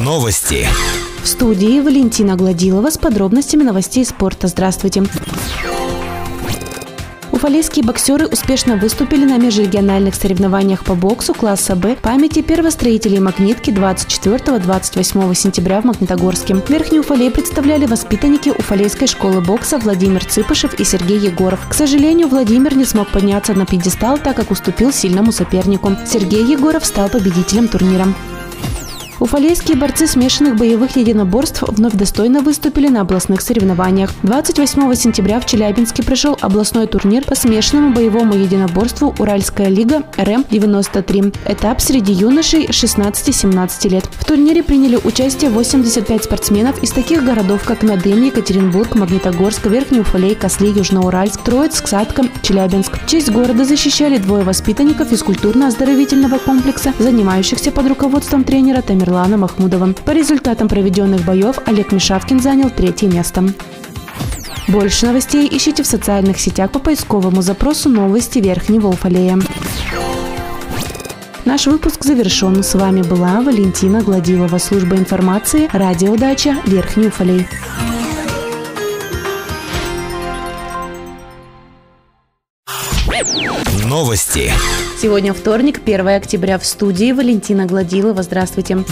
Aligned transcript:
Новости. 0.00 0.66
В 1.22 1.28
студии 1.28 1.78
Валентина 1.78 2.34
Гладилова 2.34 2.90
с 2.90 2.98
подробностями 2.98 3.62
новостей 3.62 4.04
спорта. 4.04 4.48
Здравствуйте. 4.48 5.04
Уфалейские 7.30 7.84
боксеры 7.84 8.26
успешно 8.26 8.76
выступили 8.76 9.24
на 9.24 9.38
межрегиональных 9.38 10.16
соревнованиях 10.16 10.84
по 10.84 10.94
боксу 10.96 11.34
класса 11.34 11.76
«Б» 11.76 11.94
памяти 11.94 12.42
первостроителей 12.42 13.20
«Магнитки» 13.20 13.70
24-28 13.70 15.34
сентября 15.36 15.80
в 15.80 15.84
Магнитогорске. 15.84 16.56
Верхний 16.68 16.98
Уфалей 16.98 17.30
представляли 17.30 17.86
воспитанники 17.86 18.48
Уфалейской 18.48 19.06
школы 19.06 19.40
бокса 19.40 19.78
Владимир 19.78 20.24
Цыпышев 20.24 20.74
и 20.80 20.84
Сергей 20.84 21.18
Егоров. 21.18 21.60
К 21.68 21.74
сожалению, 21.74 22.26
Владимир 22.26 22.76
не 22.76 22.84
смог 22.84 23.08
подняться 23.08 23.54
на 23.54 23.66
пьедестал, 23.66 24.18
так 24.18 24.34
как 24.34 24.50
уступил 24.50 24.92
сильному 24.92 25.30
сопернику. 25.30 25.96
Сергей 26.06 26.44
Егоров 26.44 26.84
стал 26.84 27.08
победителем 27.08 27.68
турнира. 27.68 28.08
Уфалейские 29.22 29.76
борцы 29.76 30.08
смешанных 30.08 30.56
боевых 30.56 30.96
единоборств 30.96 31.62
вновь 31.62 31.92
достойно 31.92 32.40
выступили 32.40 32.88
на 32.88 33.02
областных 33.02 33.40
соревнованиях. 33.40 34.10
28 34.24 34.92
сентября 34.96 35.38
в 35.38 35.46
Челябинске 35.46 36.02
прошел 36.02 36.36
областной 36.40 36.88
турнир 36.88 37.24
по 37.24 37.36
смешанному 37.36 37.94
боевому 37.94 38.34
единоборству 38.34 39.14
«Уральская 39.20 39.68
лига 39.68 40.02
РМ-93». 40.16 41.36
Этап 41.46 41.80
среди 41.80 42.12
юношей 42.12 42.66
16-17 42.66 43.88
лет. 43.90 44.04
В 44.18 44.24
турнире 44.24 44.64
приняли 44.64 44.96
участие 44.96 45.50
85 45.50 46.24
спортсменов 46.24 46.82
из 46.82 46.90
таких 46.90 47.24
городов, 47.24 47.62
как 47.62 47.84
Надым, 47.84 48.24
Екатеринбург, 48.24 48.96
Магнитогорск, 48.96 49.66
Верхний 49.66 50.00
Уфалей, 50.00 50.34
Косли, 50.34 50.70
Южноуральск, 50.70 51.40
Троицк, 51.42 51.86
Сатка, 51.86 52.24
Челябинск. 52.42 52.98
Честь 53.06 53.30
города 53.30 53.64
защищали 53.64 54.18
двое 54.18 54.42
воспитанников 54.42 55.12
физкультурно-оздоровительного 55.12 56.40
комплекса, 56.40 56.92
занимающихся 56.98 57.70
под 57.70 57.86
руководством 57.86 58.42
тренера 58.42 58.82
Тамерлана 58.82 59.11
Нурлана 59.12 59.36
Махмудова. 59.36 59.92
По 60.06 60.12
результатам 60.12 60.68
проведенных 60.68 61.22
боев 61.26 61.58
Олег 61.66 61.92
Мишавкин 61.92 62.40
занял 62.40 62.70
третье 62.70 63.08
место. 63.08 63.44
Больше 64.68 65.04
новостей 65.04 65.46
ищите 65.52 65.82
в 65.82 65.86
социальных 65.86 66.40
сетях 66.40 66.70
по 66.70 66.78
поисковому 66.78 67.42
запросу 67.42 67.90
«Новости 67.90 68.38
Верхнего 68.38 68.88
Уфалея». 68.88 69.38
Наш 71.44 71.66
выпуск 71.66 72.04
завершен. 72.04 72.62
С 72.62 72.74
вами 72.74 73.02
была 73.02 73.42
Валентина 73.42 74.00
Гладилова, 74.00 74.56
служба 74.56 74.96
информации, 74.96 75.68
радиодача 75.74 76.56
Верхний 76.64 77.08
Уфалей. 77.08 77.46
Новости. 83.84 84.50
Сегодня 85.02 85.34
вторник, 85.34 85.80
1 85.84 86.06
октября 86.06 86.60
в 86.60 86.64
студии 86.64 87.10
Валентина 87.10 87.66
Гладилова. 87.66 88.22
Здравствуйте. 88.22 88.84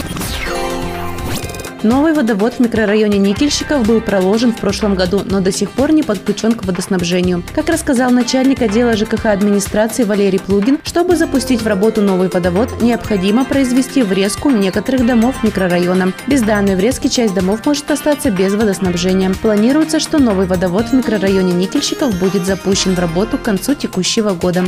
Новый 1.84 2.14
водовод 2.14 2.55
в 2.55 2.58
микрорайоне 2.58 3.17
Никельщиков 3.17 3.86
был 3.86 4.00
проложен 4.00 4.52
в 4.52 4.56
прошлом 4.56 4.97
году, 4.97 5.22
но 5.25 5.39
до 5.39 5.52
сих 5.52 5.70
пор 5.70 5.92
не 5.92 6.02
подключен 6.02 6.55
к 6.55 6.64
водоснабжению. 6.64 7.44
Как 7.55 7.69
рассказал 7.69 8.11
начальник 8.11 8.61
отдела 8.61 8.97
ЖКХ 8.97 9.27
администрации 9.27 10.02
Валерий 10.02 10.41
Плугин, 10.41 10.80
чтобы 10.83 11.14
запустить 11.14 11.62
в 11.62 11.69
работу 11.69 12.02
новый 12.02 12.28
водовод, 12.28 12.83
необходимо 12.83 13.45
произвести 13.45 14.02
врезку 14.02 14.50
некоторых 14.50 15.06
домов 15.06 15.36
микрорайона. 15.45 16.12
Без 16.27 16.42
данной 16.42 16.74
врезки 16.74 17.06
часть 17.06 17.34
домов 17.34 17.64
может 17.64 17.89
остаться 17.89 18.33
без 18.33 18.52
водоснабжения. 18.55 19.33
Планируется, 19.41 20.00
что 20.00 20.19
новый 20.19 20.48
водовод 20.48 20.89
в 20.89 20.92
микрорайоне 20.92 21.52
Никельщиков 21.52 22.19
будет 22.19 22.47
запущен 22.47 22.97
в 22.97 22.98
работу 22.98 23.39
к 23.39 23.42
концу 23.42 23.77
текущего 23.77 24.30
года. 24.30 24.64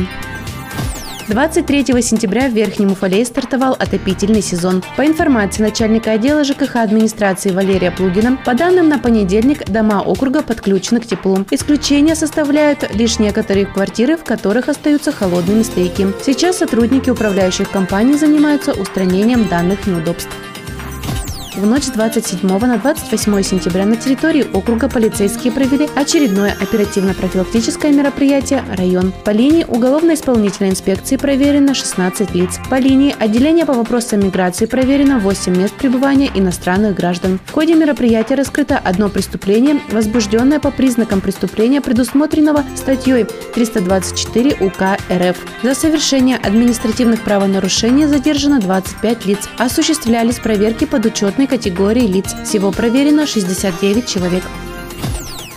23 1.27 2.01
сентября 2.01 2.49
в 2.49 2.53
Верхнем 2.53 2.91
Уфалее 2.91 3.25
стартовал 3.25 3.73
отопительный 3.73 4.41
сезон. 4.41 4.83
По 4.97 5.05
информации 5.05 5.63
начальника 5.63 6.11
отдела 6.11 6.43
ЖКХ 6.43 6.75
администрации 6.77 7.51
Валерия 7.51 7.91
Плугина, 7.91 8.37
по 8.43 8.53
данным 8.53 8.89
на 8.89 8.99
понедельник, 8.99 9.65
дома 9.69 10.01
округа 10.01 10.41
подключены 10.41 10.99
к 10.99 11.05
теплу. 11.05 11.45
Исключение 11.49 12.15
составляют 12.15 12.93
лишь 12.93 13.19
некоторые 13.19 13.65
квартиры, 13.65 14.17
в 14.17 14.23
которых 14.25 14.67
остаются 14.67 15.11
холодными 15.13 15.63
стейки. 15.63 16.07
Сейчас 16.21 16.57
сотрудники 16.57 17.09
управляющих 17.09 17.71
компаний 17.71 18.17
занимаются 18.17 18.73
устранением 18.73 19.47
данных 19.47 19.87
неудобств. 19.87 20.29
В 21.55 21.67
ночь 21.67 21.83
с 21.83 21.89
27 21.89 22.47
на 22.47 22.77
28 22.79 23.43
сентября 23.43 23.85
на 23.85 23.95
территории 23.95 24.43
округа 24.53 24.89
полицейские 24.89 25.53
провели 25.53 25.87
очередное 25.95 26.57
оперативно-профилактическое 26.59 27.91
мероприятие 27.91 28.63
«Район». 28.75 29.13
По 29.23 29.29
линии 29.29 29.63
уголовно-исполнительной 29.63 30.71
инспекции 30.71 31.15
проверено 31.15 31.75
16 31.75 32.33
лиц. 32.33 32.59
По 32.71 32.79
линии 32.79 33.15
отделения 33.19 33.67
по 33.67 33.73
вопросам 33.73 34.21
миграции 34.21 34.65
проверено 34.65 35.19
8 35.19 35.55
мест 35.55 35.75
пребывания 35.75 36.31
иностранных 36.33 36.95
граждан. 36.95 37.39
В 37.45 37.51
ходе 37.51 37.75
мероприятия 37.75 38.33
раскрыто 38.33 38.79
одно 38.79 39.09
преступление, 39.09 39.79
возбужденное 39.91 40.59
по 40.59 40.71
признакам 40.71 41.21
преступления, 41.21 41.81
предусмотренного 41.81 42.63
статьей 42.75 43.27
324 43.53 44.57
УК 44.59 44.97
РФ. 45.11 45.37
За 45.61 45.75
совершение 45.75 46.37
административных 46.37 47.21
правонарушений 47.21 48.07
задержано 48.07 48.59
25 48.59 49.25
лиц. 49.27 49.49
Осуществлялись 49.59 50.39
проверки 50.39 50.85
подучетной 50.85 51.42
крупной 51.43 51.47
категории 51.47 52.07
лиц. 52.07 52.35
Всего 52.45 52.71
проверено 52.71 53.25
69 53.25 54.07
человек. 54.07 54.43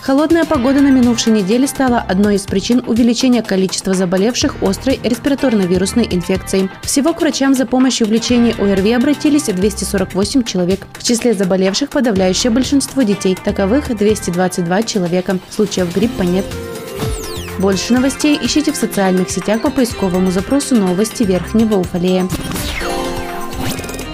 Холодная 0.03 0.45
погода 0.45 0.81
на 0.81 0.91
минувшей 0.91 1.33
неделе 1.33 1.67
стала 1.67 1.99
одной 1.99 2.37
из 2.37 2.43
причин 2.43 2.83
увеличения 2.87 3.43
количества 3.43 3.93
заболевших 3.93 4.63
острой 4.63 5.01
респираторно-вирусной 5.03 6.07
инфекцией. 6.11 6.71
Всего 6.83 7.13
к 7.13 7.21
врачам 7.21 7.55
за 7.55 7.67
помощью 7.67 8.07
в 8.07 8.13
лечении 8.13 8.55
ОРВИ 8.59 8.93
обратились 8.93 9.45
248 9.45 10.45
человек. 10.45 10.87
В 10.93 11.03
числе 11.03 11.35
заболевших 11.35 11.91
подавляющее 11.91 12.51
большинство 12.51 13.03
детей. 13.03 13.37
Таковых 13.45 13.97
222 13.97 14.83
человека. 14.85 15.39
Случаев 15.51 15.93
гриппа 15.95 16.23
нет. 16.23 16.45
Больше 17.59 17.93
новостей 17.93 18.39
ищите 18.41 18.73
в 18.73 18.77
социальных 18.77 19.31
сетях 19.31 19.63
по 19.63 19.71
поисковому 19.71 20.31
запросу 20.31 20.77
«Новости 20.77 21.23
Верхнего 21.25 21.77
Уфалея». 21.77 22.29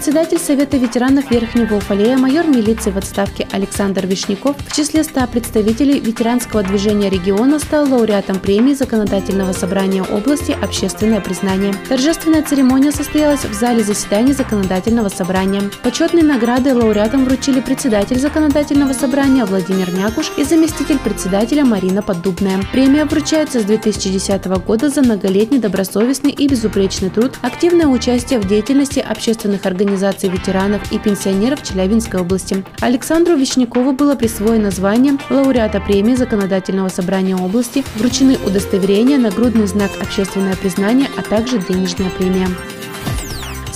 Председатель 0.00 0.38
Совета 0.38 0.78
ветеранов 0.78 1.30
Верхнего 1.30 1.74
Уфалея, 1.74 2.16
майор 2.16 2.46
милиции 2.46 2.90
в 2.90 2.96
отставке 2.96 3.46
Александр 3.52 4.06
Вишняков 4.06 4.56
в 4.66 4.74
числе 4.74 5.04
100 5.04 5.26
представителей 5.26 6.00
ветеранского 6.00 6.62
движения 6.62 7.10
региона 7.10 7.58
стал 7.58 7.86
лауреатом 7.86 8.40
премии 8.40 8.72
Законодательного 8.72 9.52
собрания 9.52 10.02
области 10.02 10.56
«Общественное 10.62 11.20
признание». 11.20 11.74
Торжественная 11.86 12.42
церемония 12.42 12.92
состоялась 12.92 13.44
в 13.44 13.52
зале 13.52 13.84
заседаний 13.84 14.32
Законодательного 14.32 15.10
собрания. 15.10 15.64
Почетные 15.82 16.24
награды 16.24 16.74
лауреатам 16.74 17.26
вручили 17.26 17.60
председатель 17.60 18.18
Законодательного 18.18 18.94
собрания 18.94 19.44
Владимир 19.44 19.90
Мякуш 19.92 20.32
и 20.38 20.44
заместитель 20.44 20.98
председателя 20.98 21.66
Марина 21.66 22.00
Поддубная. 22.00 22.62
Премия 22.72 23.04
вручается 23.04 23.60
с 23.60 23.64
2010 23.64 24.46
года 24.64 24.88
за 24.88 25.02
многолетний 25.02 25.58
добросовестный 25.58 26.30
и 26.30 26.48
безупречный 26.48 27.10
труд, 27.10 27.32
активное 27.42 27.86
участие 27.86 28.38
в 28.38 28.48
деятельности 28.48 29.00
общественных 29.00 29.66
организаций 29.66 29.89
организации 29.90 30.28
ветеранов 30.28 30.92
и 30.92 30.98
пенсионеров 30.98 31.62
Челябинской 31.62 32.20
области. 32.20 32.64
Александру 32.80 33.36
Вишнякову 33.36 33.92
было 33.92 34.14
присвоено 34.14 34.70
звание 34.70 35.18
лауреата 35.30 35.80
премии 35.80 36.14
Законодательного 36.14 36.88
собрания 36.88 37.36
области, 37.36 37.84
вручены 37.96 38.38
удостоверения, 38.46 39.18
нагрудный 39.18 39.66
знак 39.66 39.90
«Общественное 40.00 40.54
признание», 40.54 41.08
а 41.16 41.22
также 41.22 41.58
денежная 41.58 42.10
премия. 42.10 42.48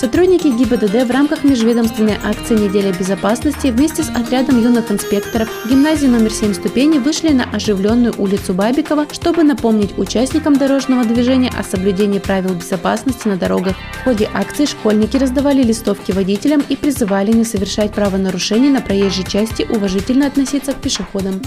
Сотрудники 0.05 0.49
ГИБДД 0.49 1.09
в 1.09 1.11
рамках 1.11 1.45
межведомственной 1.45 2.19
акции 2.23 2.59
«Неделя 2.59 2.93
безопасности» 2.93 3.69
вместе 3.69 4.03
с 4.03 4.11
отрядом 4.11 4.63
юных 4.63 4.93
инспекторов 4.93 5.49
гимназии 5.67 6.07
номер 6.07 6.31
7 6.31 6.53
ступени 6.53 6.99
вышли 6.99 7.31
на 7.31 7.45
оживленную 7.45 8.13
улицу 8.19 8.53
Бабикова, 8.53 9.07
чтобы 9.11 9.45
напомнить 9.45 9.97
участникам 9.97 10.59
дорожного 10.59 11.05
движения 11.05 11.51
о 11.59 11.63
соблюдении 11.63 12.19
правил 12.19 12.53
безопасности 12.55 13.27
на 13.29 13.39
дорогах. 13.39 13.77
В 14.03 14.05
ходе 14.05 14.29
акции 14.35 14.67
школьники 14.67 15.17
раздавали 15.17 15.63
листовки 15.63 16.13
водителям 16.13 16.63
и 16.69 16.77
призывали 16.77 17.33
не 17.33 17.45
совершать 17.47 17.95
правонарушений 17.95 18.69
на 18.69 18.83
проезжей 18.83 19.25
части, 19.25 19.67
уважительно 19.71 20.27
относиться 20.27 20.75
к 20.75 20.83
пешеходам. 20.83 21.41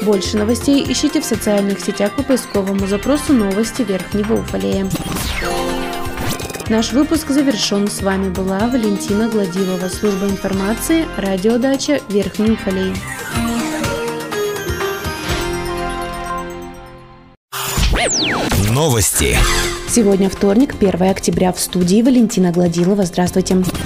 Больше 0.00 0.38
новостей 0.38 0.82
ищите 0.90 1.20
в 1.20 1.26
социальных 1.26 1.80
сетях 1.80 2.16
по 2.16 2.22
поисковому 2.22 2.86
запросу 2.86 3.34
«Новости 3.34 3.82
Верхнего 3.82 4.40
Уфалея». 4.40 4.88
Наш 6.72 6.94
выпуск 6.94 7.28
завершен. 7.28 7.86
С 7.86 8.00
вами 8.00 8.30
была 8.30 8.60
Валентина 8.60 9.28
Гладилова, 9.28 9.88
служба 9.90 10.24
информации, 10.24 11.04
радиодача 11.18 12.00
Верхний 12.08 12.52
Уфалей. 12.52 12.94
Новости. 18.70 19.36
Сегодня 19.86 20.30
вторник, 20.30 20.74
1 20.80 21.10
октября. 21.10 21.52
В 21.52 21.60
студии 21.60 22.00
Валентина 22.00 22.52
Гладилова. 22.52 23.04
Здравствуйте. 23.04 23.56
В 23.56 23.81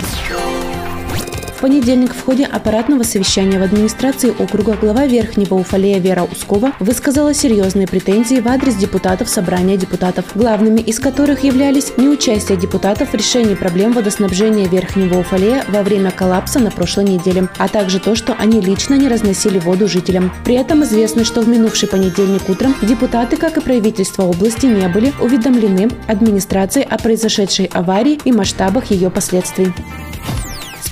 понедельник 1.66 2.14
в 2.14 2.24
ходе 2.24 2.44
аппаратного 2.44 3.02
совещания 3.02 3.58
в 3.58 3.62
администрации 3.64 4.30
округа 4.30 4.74
глава 4.80 5.04
Верхнего 5.06 5.54
Уфалея 5.54 5.98
Вера 5.98 6.22
Ускова 6.22 6.70
высказала 6.78 7.34
серьезные 7.34 7.88
претензии 7.88 8.38
в 8.38 8.46
адрес 8.46 8.76
депутатов 8.76 9.28
собрания 9.28 9.76
депутатов, 9.76 10.26
главными 10.36 10.80
из 10.80 11.00
которых 11.00 11.42
являлись 11.42 11.90
неучастие 11.96 12.56
депутатов 12.56 13.10
в 13.10 13.14
решении 13.16 13.56
проблем 13.56 13.94
водоснабжения 13.94 14.68
Верхнего 14.68 15.18
Уфалея 15.18 15.64
во 15.66 15.82
время 15.82 16.12
коллапса 16.12 16.60
на 16.60 16.70
прошлой 16.70 17.06
неделе, 17.06 17.48
а 17.58 17.66
также 17.66 17.98
то, 17.98 18.14
что 18.14 18.36
они 18.38 18.60
лично 18.60 18.94
не 18.94 19.08
разносили 19.08 19.58
воду 19.58 19.88
жителям. 19.88 20.32
При 20.44 20.54
этом 20.54 20.84
известно, 20.84 21.24
что 21.24 21.40
в 21.40 21.48
минувший 21.48 21.88
понедельник 21.88 22.48
утром 22.48 22.76
депутаты, 22.80 23.36
как 23.36 23.56
и 23.56 23.60
правительство 23.60 24.22
области, 24.22 24.66
не 24.66 24.86
были 24.86 25.12
уведомлены 25.20 25.90
администрацией 26.06 26.86
о 26.88 26.96
произошедшей 26.96 27.64
аварии 27.64 28.20
и 28.24 28.30
масштабах 28.30 28.92
ее 28.92 29.10
последствий. 29.10 29.72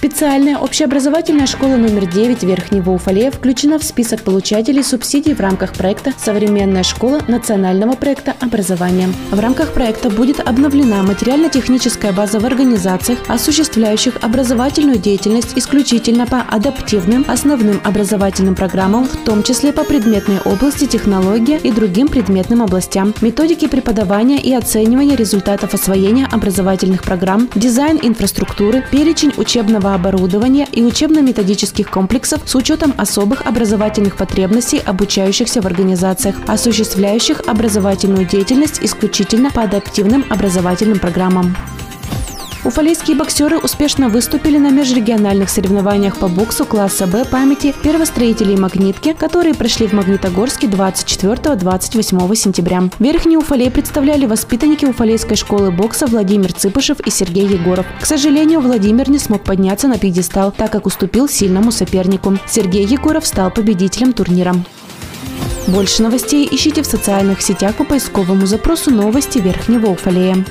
Специальная 0.04 0.58
общеобразовательная 0.58 1.46
школа 1.46 1.76
номер 1.76 2.04
9 2.04 2.42
Верхнего 2.42 2.90
Уфалея 2.90 3.30
включена 3.30 3.78
в 3.78 3.84
список 3.84 4.20
получателей 4.20 4.84
субсидий 4.84 5.32
в 5.32 5.40
рамках 5.40 5.72
проекта 5.72 6.12
«Современная 6.18 6.82
школа» 6.82 7.22
национального 7.26 7.94
проекта 7.94 8.34
образования. 8.38 9.08
В 9.30 9.40
рамках 9.40 9.72
проекта 9.72 10.10
будет 10.10 10.46
обновлена 10.46 11.02
материально-техническая 11.02 12.12
база 12.12 12.38
в 12.38 12.44
организациях, 12.44 13.18
осуществляющих 13.28 14.16
образовательную 14.20 14.98
деятельность 14.98 15.56
исключительно 15.56 16.26
по 16.26 16.42
адаптивным 16.42 17.24
основным 17.26 17.80
образовательным 17.82 18.54
программам, 18.54 19.06
в 19.06 19.16
том 19.24 19.42
числе 19.42 19.72
по 19.72 19.84
предметной 19.84 20.40
области 20.44 20.84
технология 20.84 21.56
и 21.56 21.72
другим 21.72 22.08
предметным 22.08 22.60
областям, 22.60 23.14
методики 23.22 23.68
преподавания 23.68 24.38
и 24.38 24.52
оценивания 24.52 25.16
результатов 25.16 25.72
освоения 25.72 26.28
образовательных 26.30 27.04
программ, 27.04 27.48
дизайн 27.54 27.98
инфраструктуры, 28.02 28.84
перечень 28.90 29.32
учебного 29.38 29.93
оборудования 29.94 30.66
и 30.70 30.82
учебно-методических 30.82 31.90
комплексов 31.90 32.42
с 32.44 32.54
учетом 32.54 32.94
особых 32.96 33.46
образовательных 33.46 34.16
потребностей 34.16 34.82
обучающихся 34.84 35.60
в 35.60 35.66
организациях, 35.66 36.36
осуществляющих 36.46 37.40
образовательную 37.46 38.26
деятельность 38.26 38.80
исключительно 38.82 39.50
по 39.50 39.62
адаптивным 39.62 40.24
образовательным 40.30 40.98
программам. 40.98 41.56
Уфалейские 42.64 43.14
боксеры 43.14 43.58
успешно 43.58 44.08
выступили 44.08 44.56
на 44.56 44.70
межрегиональных 44.70 45.50
соревнованиях 45.50 46.16
по 46.16 46.28
боксу 46.28 46.64
класса 46.64 47.06
«Б» 47.06 47.26
памяти 47.26 47.74
первостроителей 47.82 48.56
«Магнитки», 48.56 49.12
которые 49.12 49.54
прошли 49.54 49.86
в 49.86 49.92
Магнитогорске 49.92 50.66
24-28 50.68 52.34
сентября. 52.34 52.84
Верхний 52.98 53.36
Уфалей 53.36 53.70
представляли 53.70 54.24
воспитанники 54.24 54.86
Уфалейской 54.86 55.36
школы 55.36 55.70
бокса 55.70 56.06
Владимир 56.06 56.54
Цыпышев 56.54 57.00
и 57.00 57.10
Сергей 57.10 57.46
Егоров. 57.46 57.84
К 58.00 58.06
сожалению, 58.06 58.60
Владимир 58.60 59.10
не 59.10 59.18
смог 59.18 59.44
подняться 59.44 59.86
на 59.86 59.98
пьедестал, 59.98 60.50
так 60.50 60.72
как 60.72 60.86
уступил 60.86 61.28
сильному 61.28 61.70
сопернику. 61.70 62.38
Сергей 62.48 62.86
Егоров 62.86 63.26
стал 63.26 63.50
победителем 63.50 64.14
турнира. 64.14 64.54
Больше 65.66 66.02
новостей 66.02 66.48
ищите 66.50 66.82
в 66.82 66.86
социальных 66.86 67.42
сетях 67.42 67.74
по 67.76 67.84
поисковому 67.84 68.46
запросу 68.46 68.90
«Новости 68.90 69.38
Верхнего 69.38 69.88
Уфалея». 69.88 70.44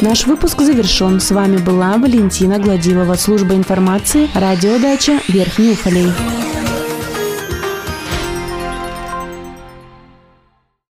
Наш 0.00 0.26
выпуск 0.26 0.60
завершен. 0.60 1.20
С 1.20 1.30
вами 1.30 1.56
была 1.56 1.96
Валентина 1.96 2.58
Гладилова, 2.58 3.14
служба 3.14 3.54
информации, 3.54 4.28
радиодача 4.34 5.20
Верхний 5.28 5.72
Уфалей. 5.72 6.35